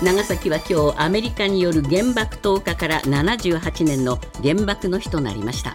[0.00, 5.74] 長崎は今日アメリカによる原爆投下から78年の原爆の日となりました。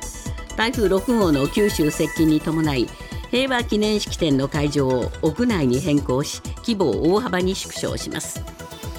[0.55, 2.87] 台風6号の九州接近に伴い
[3.31, 8.41] 平和記念式典の会場を屋内に変更し規模を大幅に縮小します。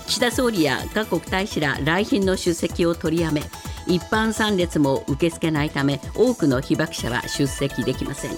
[0.07, 3.43] 岸田総理や各国大使ら来賓の出席を取りやめ
[3.87, 8.33] 一般参列も受け付けないため多くの被爆者は出席できません。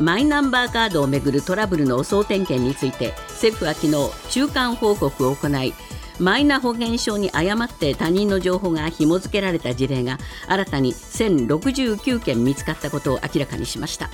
[0.00, 5.74] マイナンバーカードをめぐるトラブルの総点検について政府は昨日中間報告を行い
[6.18, 14.10] マイナ保険証に誤って他人の情報が紐付けられた事例が新たに1069件見つかったことを明らかにしました。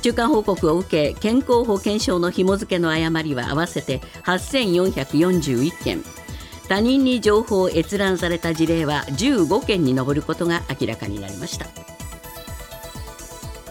[0.00, 6.02] 中間報告を受け健康保険証の紐付けの誤りは合わせて8441件。
[6.68, 11.66] 他人に情報を閲覧された事例は15件に上ることが明らかになりました。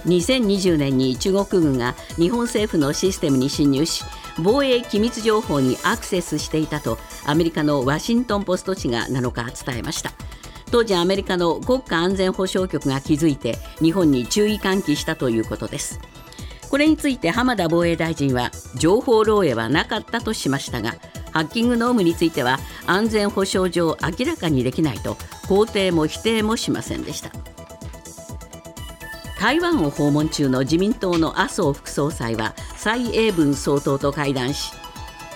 [0.06, 4.04] 2020年に中国軍が日本政府のシステムに侵入し
[4.40, 10.12] 防衛機密情報にアクセスしていたとアメリカのワシントン・ポスト紙が7日伝えました。
[10.72, 16.00] 当時アメリカの国家安全保障局が気づいて日本に注意喚起したということです。
[16.70, 20.96] これについて浜田防衛大臣は情報漏洩はなかったとしましたが
[21.32, 25.14] ハッキングの有無については安全保障上明らかにできないと
[25.48, 27.57] 肯定も否定もしませんでした。
[29.40, 34.74] 台湾を訪問中の自民党の麻生副総裁は蔡英文総統と会談し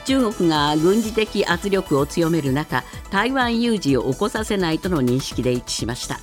[0.05, 6.19] 中国が軍事的圧力を強める中台湾有事を起こさせないとの認識で一致しました。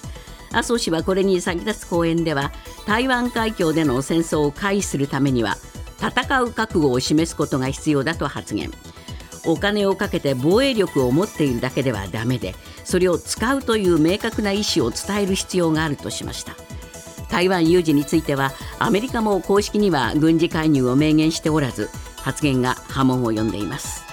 [0.51, 2.53] 麻生氏はこれに先立つ講演では
[2.87, 5.57] 台湾海峡での戦争を回避するためには
[6.01, 8.71] 戦う覚悟を示すことが必要だと発言。
[9.47, 16.57] お金をかけて防衛力を持っているだけではダメでそれを使うという明確な意思を伝える必要があるとしました。
[17.29, 24.05] 台湾有事についてはアメリカも公式には軍事介入を明言しておらず発言が波紋を呼んでいます。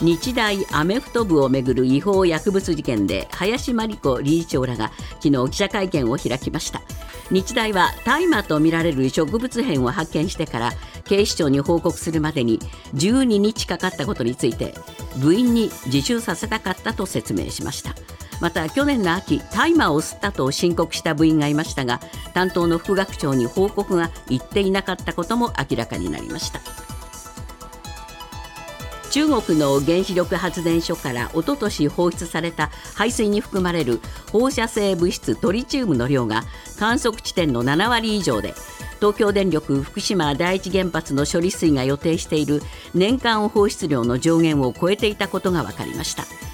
[0.00, 6.82] 日大アメフト部をめぐる違法薬物事件で林真理子理事長らが昨日記者会見を開きました。
[7.30, 10.72] 日大は大麻とみられる植物片を発見してから
[11.04, 12.58] 警視庁に報告するまでに
[12.94, 14.72] 12日かかったことについて
[15.16, 17.94] 部員に自首させたかったと説明しました。
[18.40, 22.00] また去年の秋大麻を吸ったと申告した部員がいましたが
[22.34, 26.60] 担当の副学長に報告が行っていなかったことも明らかになりました
[29.10, 34.00] 中国の原子力発電所からおととし放出された排水に含まれる
[34.30, 36.44] 放射性物質トリチウムの量が
[36.78, 38.54] 観測地点の7割以上で
[39.00, 42.62] 東京電力福島第一原発の処理水が予定している
[42.94, 46.47] 年間放出量の上限を超えていたことが分かりました。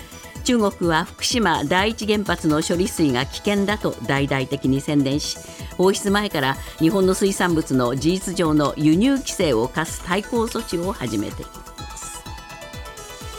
[0.44, 5.38] 中国は福島第一原発の処理水が危険だと大々的に宣伝し
[5.78, 12.22] 放出前から日本の水産物の事実上の輸入規制を課す対抗措置を始めています。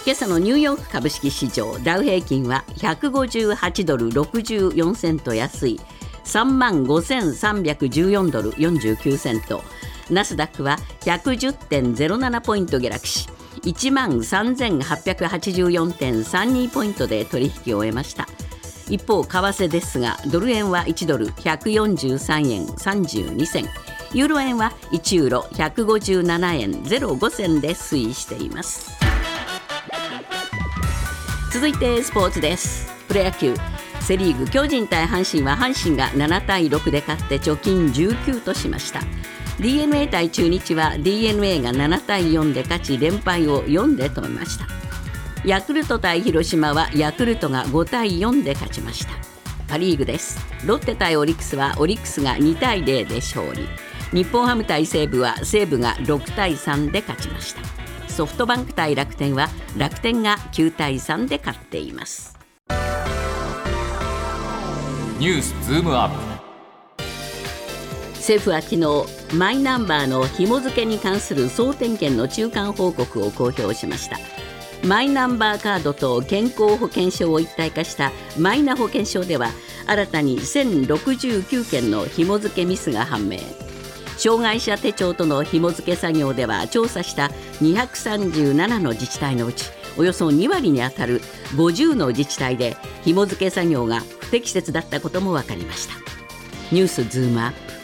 [0.06, 5.80] 今朝のニューヨーク株式市場ダウ平均は158ドル64セント安い。
[6.26, 9.64] 3万5314ドル49セント。
[10.10, 13.28] ナスダックは110.07ポイント下落し
[13.66, 18.28] 1万3884.32ポイントで取引を終えました。
[18.88, 23.68] 一方為替ですがドル円は1ドル143円32銭。
[24.14, 28.92] ユーロ円は1ユーロ157円05銭で推移しています。
[31.52, 32.88] 続いてスポーツです。
[33.08, 33.56] プロ野球。
[34.02, 39.02] セ・リーグ巨人対阪神は阪神が7対6で勝って貯金19としました。
[39.60, 44.68] D n a 対中日は d n a が7対4で勝ち連敗を4で止めました。
[45.46, 49.14] ヤクルト対広島はヤクルトが5対4で勝ちました。
[49.68, 50.40] パ・リーグです。
[50.66, 53.68] ロッテ対オリックスはオリックスが2対0で勝利。
[54.12, 57.62] 日本ハム対西武は西武が6対3で勝ちました。
[58.12, 62.38] ソフトバンク対楽天は楽天が9対3で勝っています。
[65.18, 66.16] ニュースズームアップ。
[68.16, 74.18] 政府は昨日マイナンバーの紐付けに関する総点検の中間報告を公表しました。
[74.88, 79.50] マイナンバーカードと健康保険証を一体化したマイナ保険証では
[79.88, 83.40] 新たに1069件の紐付けミスが判明。
[84.18, 87.30] 障害者手帳との紐付け作業では調査した
[87.62, 89.66] 237の自治体のうち
[89.98, 91.20] およそ2割にあたる
[91.58, 95.96] 50の自治体で紐付け作業が不適切だったことも分かりました。
[96.72, 97.75] ニュースズームアップ。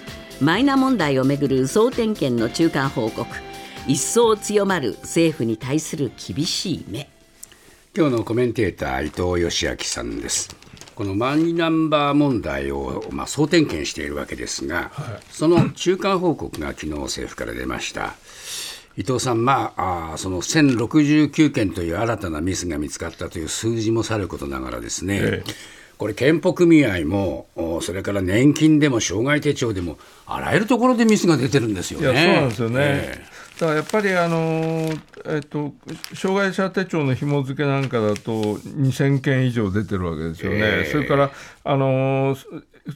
[0.41, 3.27] マイナ問題をめぐる総点検の中間報告。
[3.87, 7.07] 一層強まる政府に対する厳しい目。
[7.95, 10.49] 今日のコメンテーター伊藤義明さんです。
[10.95, 18.15] このマイナンバー問題を、まあ、総点検しているわけですが、はい、その中間報告が昨日政府から出ました。
[18.97, 25.53] 伊藤さん、まあ、あその1069件という新たなミスが見つかったという数字もさることながらですね、ええ、
[26.01, 27.45] これ、健保組合も、
[27.83, 32.05] それから年金でも障害手帳でも、あらゆるところでミスが出てるんですよね。
[32.07, 33.25] そうなんですよね、え
[33.59, 34.89] だからやっぱりあの、
[35.27, 35.75] えっと、
[36.15, 40.59] 障害者手帳の紐付けなんかだと2000件以上出てるわけですよね。
[40.61, 41.29] えー、それから
[41.63, 42.35] あの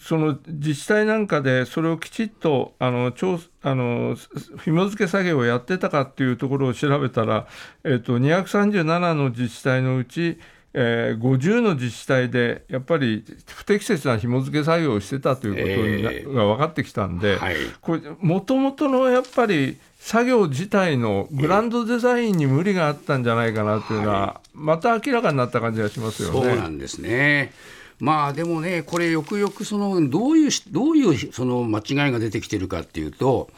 [0.01, 4.17] その自治体なんかでそれをきちっとあの調あの
[4.63, 7.45] 紐付け作業をやってたかっていうところを調べたら、
[7.83, 10.39] えっと、237の自治体のうち
[10.77, 17.39] えー、50の自治体でやっぱり不適切な紐付け作業をしてたということが分かってきたんで、
[17.79, 26.41] これもともとのやっぱり作業自体のグランドデザインに無理があったんじゃないかなというのは、また明らかになった感じがしますよね。
[26.41, 27.53] そうなんですね。
[27.99, 33.49] まあでもね、これ、よくよくそのどういうどういうその間違いが出てきてるかっていうと、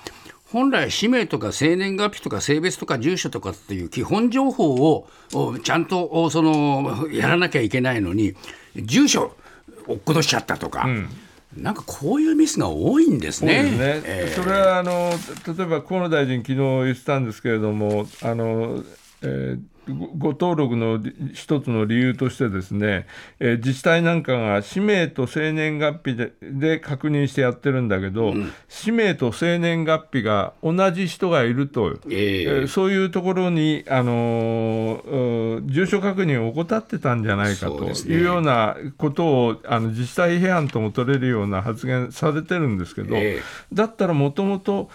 [0.52, 5.08] 本来、氏名とか生年月日とか性別とか住所とかっていう基本情報を
[5.64, 8.34] ちゃんとそのやらなきゃいけないのに、
[8.76, 9.36] 住所
[9.88, 10.86] 落っことしちゃったとか。
[10.86, 11.10] うん
[11.56, 13.64] なんかこういうミスが多いんですね。
[13.64, 15.12] すねえー、それはあの
[15.58, 18.84] 例えば河野大臣、昨日言ってたんですけれども、あの
[19.24, 19.60] えー
[20.18, 21.00] ご登録の
[21.34, 23.08] 一つの理由としてですね、
[23.40, 43.42] えー、自治体なんかが氏名と生年月日でで確認してやってるんだけど、うん、氏名と生年月日が同じ人がいると、えー、えー、そういうところに、あのー、住所確認を怠ってたんじゃないかというようなことをあの自治体批判とも取れるような発言されてるんですけど、えー、
[43.74, 44.90] だったらもともと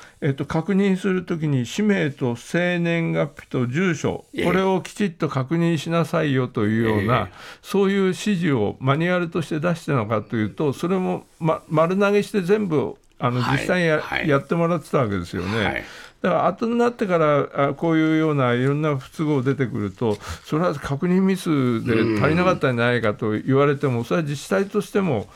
[0.46, 15.64] 確認するときに氏名と生年月日と住所、これをきちっと確認しなさいよというような、えー、そういう指示をマニュアルとして出してるのかというと、それも、ま、丸投げして全部あの実際にやはい、やってもらってたわけですよね。
[15.64, 15.84] はい。
[16.22, 25.26] だから後になってからこういうようないろんな不都合出てくるとそれは確認ミスで足りなかったんじゃないかと言われてもそれは自治体としても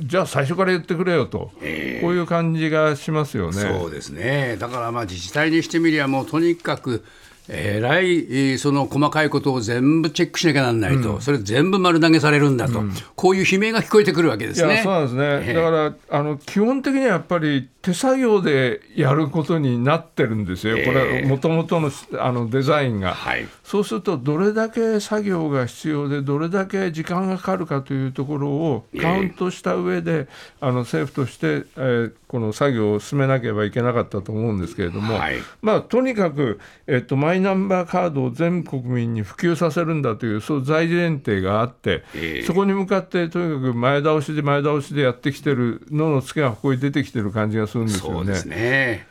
[0.00, 3.60] じゃあ最初から言ってくれよと、えー、こういう感じがしますよね。
[3.60, 4.56] そうですね。
[4.58, 7.04] だからまあ自治体にしてみりゃもうとにかく
[7.48, 14.82] えらいその細かいことを全部チェックしなきゃならないと、うん、それ全部丸投げされるんだと、うん、こういう悲鳴が聞こえてくるわけですね。
[14.84, 15.70] そうなんですね、えー、だか
[16.10, 30.28] らあの基本的にはやっぱり手作業でやることになってるんですよ、これ、もともとのあのデザインが、はい、そうすると、どれだけ作業が必要で、どれだけ時間がかかるかというところをカウントした上で、
[30.60, 48.14] あの政府として、えー、この作業を進めなければいけなかったと思うんですけれども、はい、まあ、とにかく、えっと、マイナンバーカードを全国民に普及させるんだという、そう大前提があって、えー、そこに向かって、とにかく前倒しで前倒しでやってきてるののつけがここに出てきてる感じがするんですよね。
[48.16, 49.06] そうですね。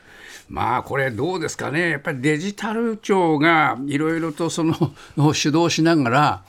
[0.50, 4.74] まあこれどうですかね、やっぱりデジタル庁がいろいろとその
[5.34, 6.44] 主導しながら、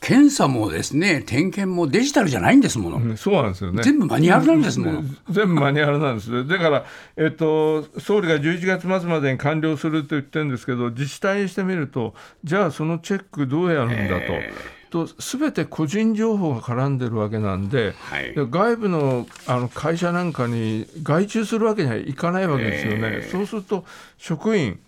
[0.00, 3.82] 検査もですね点検もデジタルじゃないんですもの、うん、そうなんですよね。
[3.82, 6.84] 全部マニュアルなんですもの、全部マニュアルなんです だから、
[7.16, 14.32] えっと、総理が11月末までに完了すると言ってるんですけど自治体にしてみるとじゃあそのチェックどうやるんだと。
[14.32, 22.98] えーと全て個人情報が絡んでるわけなんで、はい、外部のあの会社なんかに外注するわけにはいかないわけですよね。
[23.02, 23.84] えー、そうすると
[24.18, 24.78] 職員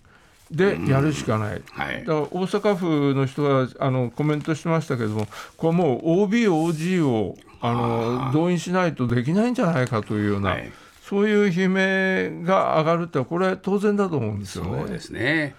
[0.50, 1.62] でやるしかない、うん。
[1.66, 5.26] はい、だから大阪府の人はあのコメントしてましたけども、
[5.56, 10.72] これもう OB、OG をあの動員しないとできないんじゃないかというような、はい、
[11.02, 14.78] そういう悲鳴が上がるって、これは当然だと思うんですよね。
[14.78, 15.54] そうですね。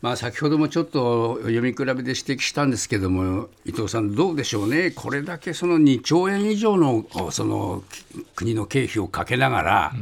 [0.00, 7.84] まあ、先ほどもちょっと読み比べで指摘したんですけども伊藤さん、どうでしょうね、これだけその2兆円以上のその
[8.34, 9.92] 国の経費をかけながら、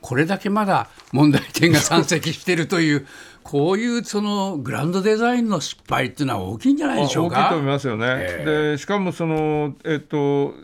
[0.00, 3.06] これだけまだ問題点が山積しているという。
[3.50, 7.40] こういうそのグランドデザインの失敗っていうのは大きいんじゃないでしょうか。
[7.40, 8.06] 大きいと思いますよね。
[8.08, 10.54] えー、でしかもその、えっと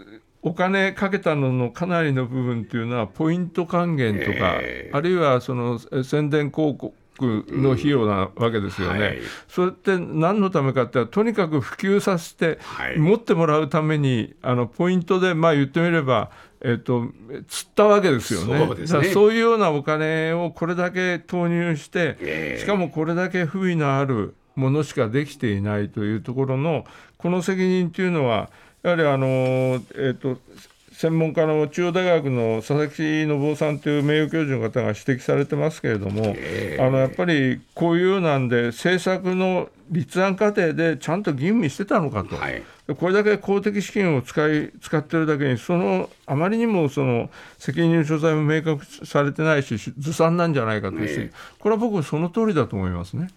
[0.43, 9.19] お金かけたののかなりの部分というのはポイント還元とか、えー、あるいはその宣伝広告の費用なわけですよね、うんはい、
[9.49, 16.31] それって何のためかってとにかく普及させて、はい、持ってもらうためにあのポイントで、まあ、言ってみれば、
[16.61, 17.09] えーと、
[17.49, 18.87] 釣ったわけですよね。
[18.87, 19.09] そうね。
[19.09, 26.85] そういうようなお金をこれだけ投入して、えー、しかもこれだけ不備のあるものしかできていないというところの
[27.19, 28.51] この責任というのは
[28.83, 30.39] やはりあの、えーと
[30.97, 36.35] 専門家の中央大学の佐々木信夫さんという名誉教授の方が指摘されてますけれども、
[36.81, 42.63] あのやっぱりこういうなんで、政策の立案過程でちゃんと吟味してたのかと、はい。
[42.99, 51.33] これだけ公的資金を使い使ってるだけに、そのあまりにもその責任所在も明確されてないし、ずさんなんじゃないかというし、ええ。
[51.59, 53.29] これは僕、その通りだと思いますね。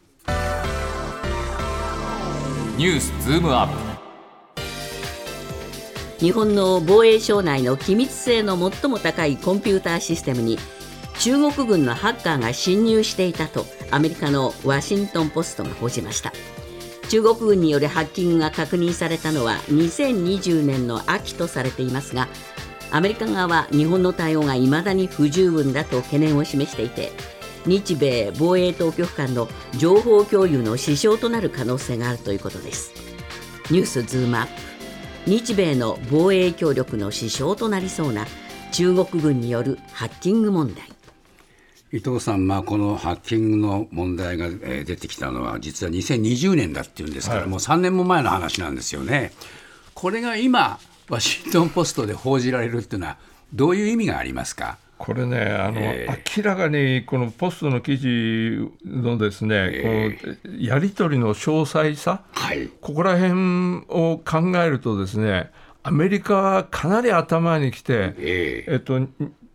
[2.78, 3.89] ニュースズームアップ
[6.20, 10.58] 日本の防衛省内の機密性の最も高いコンピューターシステムに
[11.20, 16.32] 中国軍のハッカーが侵入していたとアメリカのワシントン・ポストが報じました。
[17.10, 22.28] 中国軍によるハッキングが確認されたのは2020年の秋とされていますが
[22.92, 27.12] アメリカ側は日本の対応が未だに不十分だと懸念を示していて
[27.66, 29.48] 日米防衛当局間の
[29.78, 32.94] 情報共有の支障となる可能性があるということです。
[33.70, 34.69] ニュースズームアップ。
[35.26, 38.26] 日米の防衛協力の支障となりそうな
[38.72, 40.84] 中国軍によるハッキング問題
[41.92, 49.32] 伊藤さん、まあ、このハッキングの問題が、えー出てきたのは、実は2020年だっていうんですから、はいもう3年も前の話なんですよね。
[49.96, 50.78] これが今、
[51.10, 53.18] ワシントン・ポストで報じられるっていうのは、
[53.56, 54.78] どういう意味がありますか？
[55.00, 65.52] これねあの、え明らかにこのポストの記事のですね、このやり取りの詳細さ、はい、ここら辺を考えるとですね
[65.84, 68.76] アメリカはかなり頭にきて、ええ。
[68.76, 69.00] っと、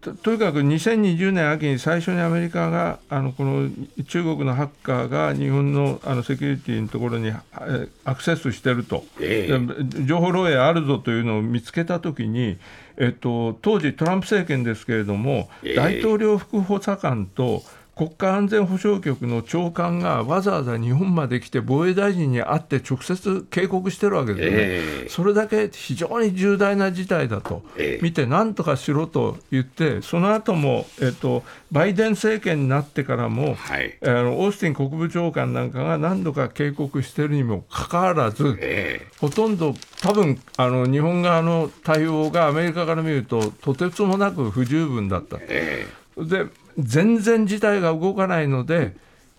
[0.00, 3.68] ととにかく2020年秋に最初にアメリカがあのこの
[4.08, 12.58] 中国のハッカーが日本のあのセキュリティのところにえーアクセスしてると、えで情報漏洩あるぞというのを見つけたときに、
[12.96, 15.74] えっと、当時、トランプ政権ですけれども、ええ。
[15.74, 17.62] 大統領副補佐官と
[17.96, 25.08] 国家安全保障局の長官がわざわざ日本まで来て防衛大臣に会って直接警告してるわけですよね、ええ。
[25.08, 27.62] それだけ非常に重大な事態だと。
[27.76, 28.02] ええ。
[28.02, 33.96] 見て、なんとかしろと言って、その後も、えっと、バイデン政権になってからも、はい。
[34.02, 45.38] あのオースティン国務長官なんかが何度か警告しているにもかかわらず、えほとんど多分あの日本側の対応がアメリカから見るととてつもなく不十分だった。
[45.40, 45.86] え。
[46.16, 46.46] で
[46.78, 48.94] 全然事態が動かないので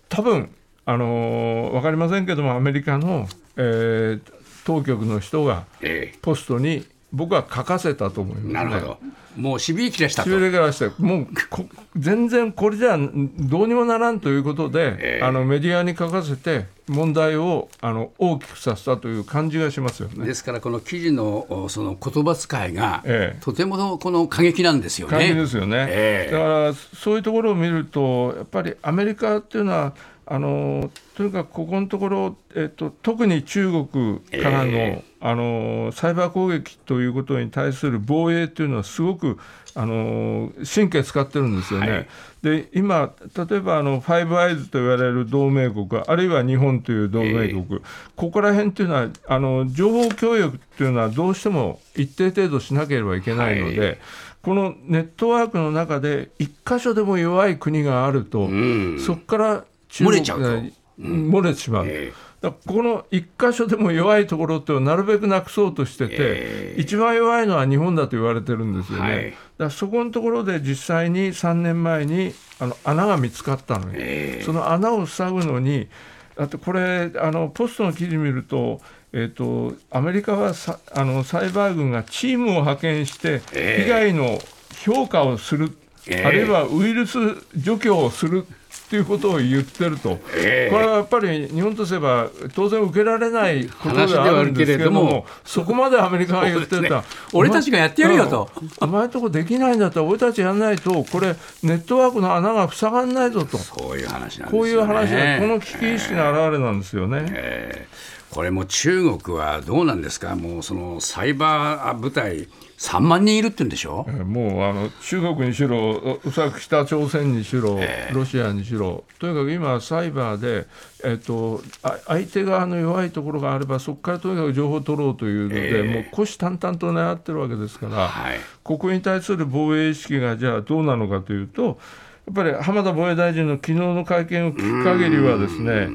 [0.08, 0.50] 多分
[0.84, 6.18] あのー分かりませんけどもアメリカの、えー当局の人がええ。
[6.20, 8.50] ポストに僕は書かせたと思います、ね。
[8.50, 8.98] えなるほど、
[9.36, 10.36] もうしびり切らしたとし。
[10.36, 20.26] びれからしてもうこ全然これじゃどうにもならんということで、ええあのメディアに書かせて問題をあの大きくさせたという感じがしますよね。
[20.26, 25.18] ですから、この記事のおその言葉遣いが、ええとてもこの過激なんですよね。
[25.18, 29.94] 感じですよね、ええだからそういうところを見ると、やっぱりアメリカっていうのは、
[30.28, 39.38] あのとにかくここのところ、えっと、特に中国からの,、えあのサイバー攻撃ということに対する防衛っていうのは、すごく
[39.76, 41.90] あの神経使ってるんですよね。
[41.90, 42.08] はい。
[42.42, 47.80] で今、例えばあのファイブアイズと言われる同盟国、あるいは日本という同盟国、
[48.16, 53.98] ここら辺っていうのはあの、情報共有っていうのはどうしても一定程度しなければいけないので、はい。
[54.42, 59.00] このネットワークの中で、一箇所でも弱い国があると、うん。
[59.00, 59.64] そこから中
[60.04, 60.44] 漏れちゃうと。
[60.44, 60.62] が
[60.98, 61.84] 漏れてしまう。
[61.86, 66.80] えだからこの一箇所でも弱いところってなるべくなくそうとしてて、ええ。
[66.80, 69.14] 一番弱いのは日本だと言われてるんですよね。
[69.14, 69.34] はい。
[69.58, 74.42] だそこのところで実際に3年前にあの穴が見つかったのに、ええ。
[74.44, 75.88] その穴を塞ぐのに、
[76.36, 78.80] あとこれ、あのポストの記事見ると、
[79.12, 83.84] えっとアメリカはさあのサイバー軍がチームを派遣して、ええ。
[83.84, 84.38] 被害の
[84.84, 85.76] 評価をする、
[86.06, 86.24] ええ。
[86.24, 87.18] あるいはウイルス
[87.56, 88.46] 除去をする
[88.86, 90.72] っていうことを言ってると、ええ。
[90.72, 95.26] これはやっぱり日本とすれば当然受けられないことではあるんですけれども。
[95.44, 96.90] そこまでアメリカが言ってた、ね。
[97.32, 98.48] 俺たちがやってやるよと。
[98.80, 103.58] お前とこできないんだったら俺たちやらないとこれネットワークの穴が塞がんないぞと。
[103.58, 104.50] そういう話なんですよね。
[104.52, 107.26] こういう話がこの危機意識の表れなんですよね。
[107.30, 117.78] えーこれも中国はどうなんですか、もうそのサイバー部隊、3万人いるって言うんでしょ、えーもうあの中国にしろ、おおそらく北朝鮮にしろ、
[118.12, 120.66] ロシアにしろ、とにかく今、サイバーで、
[121.04, 125.94] えっとあ相手側の弱いところがあれば、そこからとにかく情報を取ろうというので、ええ。
[125.94, 128.38] もう虎視眈々と狙ってるわけですから、はい。
[128.62, 131.78] ここに対する防衛意識がじゃあどうなのかというと、
[132.26, 135.88] やっぱり浜田防衛大臣の昨日の会見を聞く限りはですね、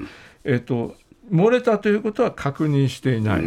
[0.45, 0.95] えっと、
[1.31, 3.43] 漏れたということは確認していない。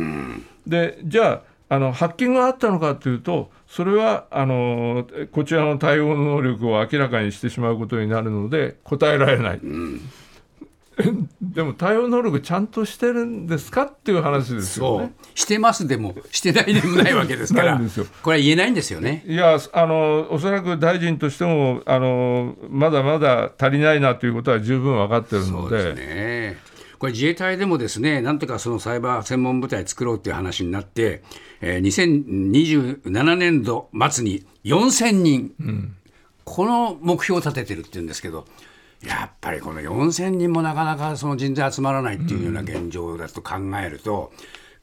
[0.66, 9.60] でじゃああのハッキングがあったのかというとそれはあのこちらの対応能力を明らかにしてしまうことになるので答えられない、
[11.42, 15.12] でも対応能力ちゃんとしてるんですかっていう話ですよそうね。
[15.34, 17.80] してますでも、してないでもないわけですから、
[18.22, 19.24] これは言えないんですよね。
[19.26, 26.74] いやあのおそらく大臣としてもあのまだまだ足りないなということは十分分かってるそうでのですね。
[26.98, 31.22] これ自衛隊でもですねなんとかそのサイバー専門部隊作ろうっていう話になって、
[31.60, 35.94] えー2027年度末に4000人、
[36.44, 38.46] この目標を立ててるっていうんですけど
[39.06, 44.32] やっぱりこの4000人もなかなかその人材集まらないっていうような現状だと考えると、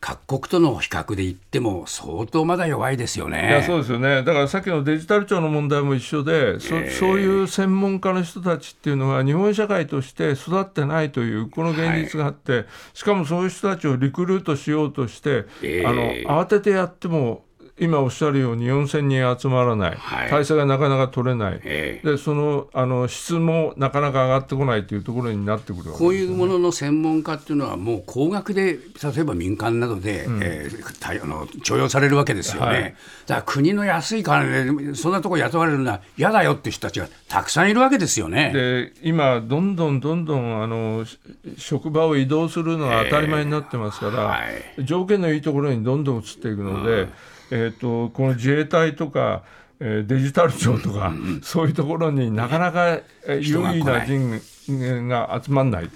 [0.01, 3.49] 各国との比較で言っても相当まだ弱いですよね。
[3.49, 12.65] いやそうですよね、だからさっきのデジタル庁の問題も一緒で、そそういう専門家の人たちっていうのは、日本社会として育ってないという、この現実があって、
[12.95, 15.85] しかもそういう人たちをリクルートしようとして、ええ。
[15.85, 17.45] あの慌ててやっても、
[17.81, 20.29] 今おっしゃるように4000人集まらない、はい。
[20.29, 32.83] 体制がなかなか取れない、えでそのあの質もなかなか上がってこないというところになってくるわけこういうものの専門家っていうのは、もう高額で、例えば民間などで、えー対あの徴用されるわけですよね、はい。
[32.83, 32.95] だか
[33.35, 38.51] ら国の安い金で、そんなとこ雇われるのは嫌だよって人たちがたくさんいるわけですよね。
[38.53, 41.17] で今、どんどんどんどんあのし
[41.57, 44.39] 職場を移動するのは当たり前になってますから、は
[44.77, 44.85] い。
[44.85, 47.07] 条件のいいところにどんどん移っていくので、
[47.51, 49.43] えー、とこの自衛隊とか、
[49.79, 55.89] えーデジタル庁とか、そういうところになかなかえー有意人が来な人間が集まらない。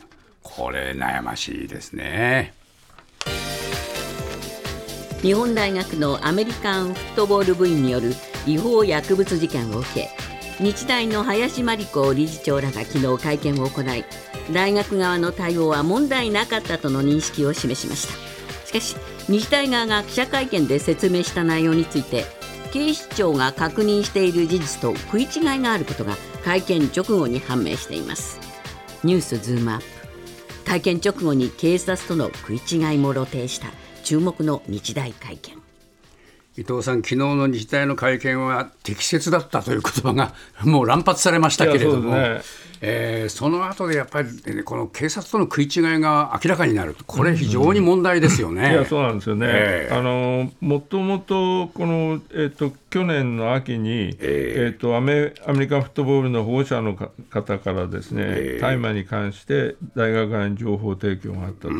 [0.43, 2.53] これ、悩ましいですね。
[5.21, 8.13] 日本大学のアメリカンフットボール部員による
[8.45, 10.09] 違法薬物事件を受け
[10.63, 14.05] 日大の林真理子理事長らが昨日会見を行い
[14.53, 22.25] 大学側の対応は問題なかったとの認識を示しましたしかし日大側が記者会見で説明した内容について
[22.71, 28.39] 警視庁が確認している事実と食い違いがあることが会見直後に判明しています。
[29.03, 29.85] ニュースズームアップ。
[30.65, 33.67] 会見直後に警察との食い違いも露呈した
[34.03, 35.64] 注目の日大会見。
[36.57, 40.33] 伊藤さん、昨日の日大の会見は適切だったという言葉が
[40.63, 48.71] もう乱発されましたけれども、そうですえーその後でやっぱり、ね、この警察との食い違いが明らかになる、これ、非常に問題ですよね。
[48.71, 49.93] いやそうなんですよね、ええ。
[49.93, 61.73] あのもともとこの、えっと去年の秋に、えっとアメアメリカンフットボールの保護者のか方からですね、大麻に関して大学側に情報提供があったと、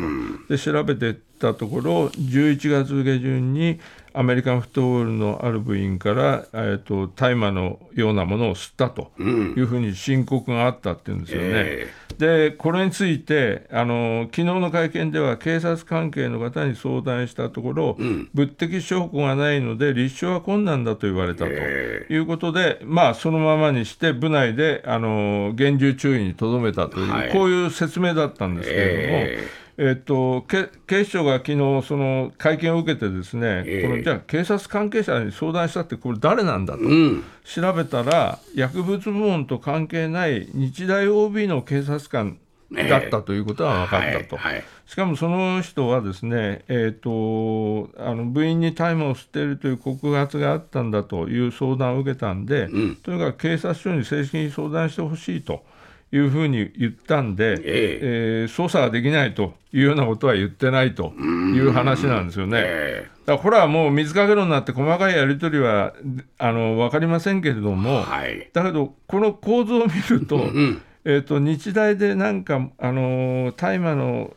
[0.50, 3.78] で調べてたところ、11月下旬に
[4.16, 11.48] アメリカンフットボールのある部員から、えっと大麻のようなものを吸ったというふうに申告があったっていうんですよね。
[11.54, 17.98] えでこれについてあの、昨日の会見では警察関係の方に相談したところ、
[18.32, 27.32] 物的証拠がないので、立証は困難だと言われたということで、まあ、そのままにして、部内であの厳重注意にとどめたという、はい。
[27.32, 29.18] こういう説明だったんですけれども。
[29.18, 33.88] ええっと、け警視庁が昨日その会見を受けて、ですね、ええ。
[33.88, 37.24] このじゃあ、警察関係者に相談したって、これ、誰なんだと、うん。
[37.44, 42.38] 調べたら、薬物部門と関係ない日大 OB の警察官
[42.72, 44.36] だったということが分かったと。
[44.36, 44.64] はいはい。
[44.86, 52.68] しかもその人はですね、えー、とあの部員に大麻を吸っているという告発があったんだという相談を受けたんで、
[53.02, 55.64] とにかく警察署に正式に相談してほしいと
[56.12, 58.44] いうふうに言ったんで、ええ。
[58.44, 62.60] ー捜査ができないというようなことは言ってないという話なんですよね。
[62.64, 65.92] えだからこれはもう水かけ論になって細かいやり取りは
[66.38, 68.48] あの分かりませんけれども、はい。
[68.52, 74.32] だけどこの構造を見ると,、んえー、と日大でなんかあのー大麻の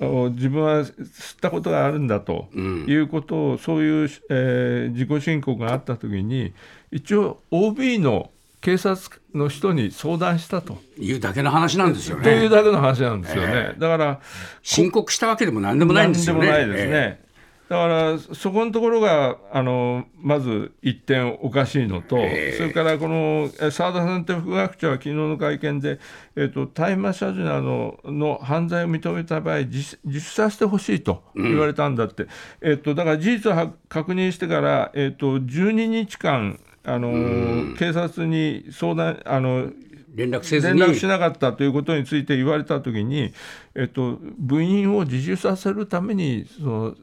[0.00, 6.52] おお自分は吸ったことがあるんだということを、そういう、えー自己申告があったときに
[6.90, 8.30] 一応 OB の
[8.62, 12.48] 警察の人に相談したと、いうだけの話なんですよというね。
[12.48, 13.74] だけの話なんですよね。
[13.76, 14.20] だから
[14.62, 16.48] 申告したわけでもなんでもないんですよね。
[16.48, 17.18] なんでもないですね。
[17.28, 17.32] え
[17.72, 25.98] だからそこのところがあのまず一点おかしいのと、ええそれからこのえ澤田さんという副学長は昨日の会見で、
[26.36, 32.26] えっと大麻所持などの犯罪を認めた場合自、自首させてほしいと言われたんだって、
[32.60, 39.70] えっとだから事実をは確認してから、えっと12日間、あの警察に相談あの
[40.14, 40.80] 連絡せずに。
[40.80, 43.32] 連絡しなかったということについて言われたときに、
[43.74, 46.94] えっと、部員を自首させるためにその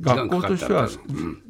[0.00, 0.88] 学校としては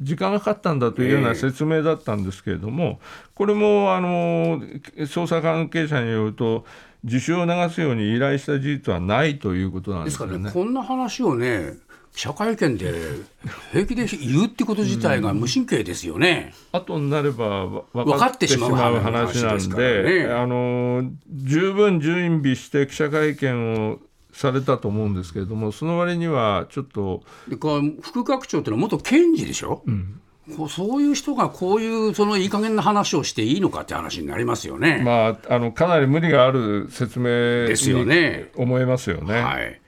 [0.01, 1.01] 時間がかかったんだと。
[1.01, 2.99] いうような説明だったんですけれども、
[3.33, 4.59] これもあの
[4.97, 6.65] 捜査関係者によると、
[7.03, 10.33] 自首を流すように依頼した事実はないということなんでですすよね。
[10.33, 11.75] からね、こんな話をね、
[12.13, 12.93] 記者会見で
[13.71, 16.53] 平気で言うってこと自体が無神経ですよね。
[16.71, 23.99] 後になればわ分分かっててしまう話なん話であの十分準備して記者会見を
[24.31, 27.23] されたと思うんですけれども、その割にはちょっと、
[28.01, 29.83] 副学長っていうのは元検事でしょ、
[30.55, 35.01] こうそういう人がこういうそのいい加減な話をしていいのかって話になりますよね。
[35.03, 37.25] まあ、あのかなり無理がある説明
[37.67, 39.41] ですよねに思えますよね。
[39.41, 39.79] はい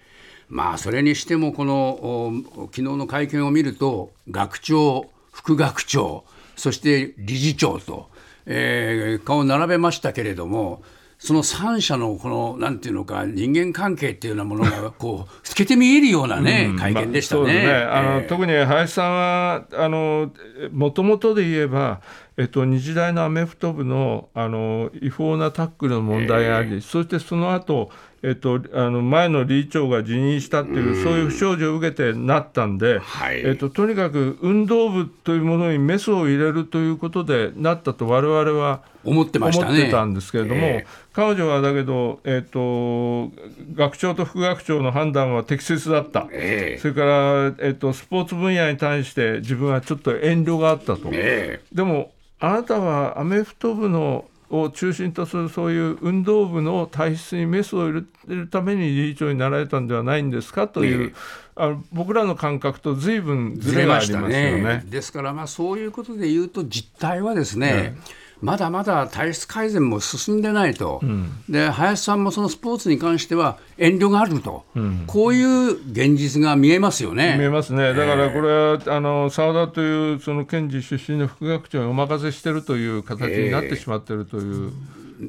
[0.51, 2.33] まあそれにしてもこのお
[2.73, 6.25] 昨日の会見を見ると学長副学長
[6.57, 8.09] そして理事長と、
[8.45, 10.83] えー顔を並べましたけれども
[11.19, 17.41] その3者のこのなんていうのか人間関係っていうようなものが こう透けて見えるようなね、会見でしたね。
[17.43, 18.27] まあねあのえー。
[18.27, 20.31] 特に林さんはあの
[20.71, 22.01] もともとで言えば、
[22.37, 27.91] えっと、日大のアメフト部のあの違法なタックルの問題があり、そしてその後
[28.23, 33.41] えっとあの前の理事長が辞任したっていう、そういう不祥事を受けてなったんで、はい。
[33.43, 39.71] えっと、とにかく運動部というものにメスを入れるということでなったと我々は思ってましたね。
[39.71, 43.31] 思ってたんですけれども、え彼女はだけど、えっと
[43.73, 46.79] 学長と副学長の判断は適切だった、ええ。
[46.79, 51.62] それから、えっとスポーツ分野に対して自分はちょっと遠慮があったと、え。
[51.73, 61.13] でもあなたはアメフト部のを中心とするそういう運動部の体質にメスを入れるために理事長になられたんではないんですかという、ええ
[61.55, 64.83] あの僕らの感覚と随分ずずれましたれがありますよねね。。
[64.89, 67.97] ですから、まあ、そういうことで言うと、実態はですね、
[68.41, 71.01] まだまだ体質改善も進んでないと、
[71.47, 74.65] で林さんもそのスポーツに関しては遠慮があると、
[75.08, 77.36] こういう現実が見えますよね。
[77.38, 84.71] 見えますね、だからこれは、あの澤田というその検事出身の副学長にお任せしてるという形になってしまってるという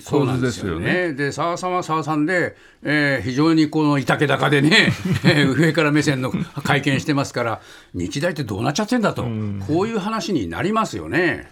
[0.04, 1.08] 構図ですよね。
[1.08, 1.12] ね。
[1.12, 4.92] で澤さんは澤さんで、えー非常にこのいたけ高でね、
[5.24, 6.32] えー上から目線の
[6.64, 7.60] 会見してますから、
[7.94, 9.22] 日大ってどうなっちゃってんだと、
[9.66, 11.50] こういう話になりますよね。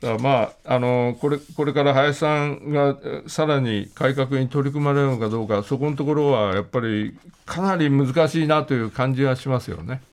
[0.00, 10.02] だまああのこれこれから林さんがさらに改革に取り組まれるのかどうか、そこのところはやっぱりかなり難しいなという感じがしますよね。